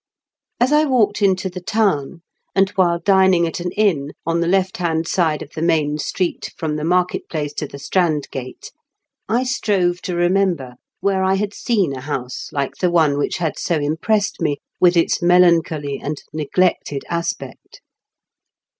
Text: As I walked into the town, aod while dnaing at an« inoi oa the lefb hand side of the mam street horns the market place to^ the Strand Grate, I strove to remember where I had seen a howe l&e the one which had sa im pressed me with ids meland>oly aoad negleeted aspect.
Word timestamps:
As 0.59 0.71
I 0.73 0.83
walked 0.85 1.21
into 1.21 1.47
the 1.47 1.61
town, 1.61 2.23
aod 2.57 2.69
while 2.71 2.99
dnaing 2.99 3.45
at 3.45 3.59
an« 3.59 3.69
inoi 3.77 4.09
oa 4.25 4.39
the 4.39 4.47
lefb 4.47 4.77
hand 4.77 5.07
side 5.07 5.43
of 5.43 5.51
the 5.53 5.61
mam 5.61 5.99
street 5.99 6.51
horns 6.59 6.77
the 6.77 6.83
market 6.83 7.29
place 7.29 7.53
to^ 7.53 7.69
the 7.71 7.77
Strand 7.77 8.27
Grate, 8.31 8.71
I 9.29 9.43
strove 9.43 10.01
to 10.01 10.15
remember 10.15 10.77
where 11.01 11.21
I 11.23 11.35
had 11.35 11.53
seen 11.53 11.93
a 11.95 12.01
howe 12.01 12.29
l&e 12.51 12.69
the 12.79 12.89
one 12.89 13.19
which 13.19 13.37
had 13.37 13.59
sa 13.59 13.75
im 13.75 13.95
pressed 13.95 14.41
me 14.41 14.57
with 14.79 14.97
ids 14.97 15.19
meland>oly 15.19 16.01
aoad 16.01 16.21
negleeted 16.33 17.03
aspect. 17.07 17.81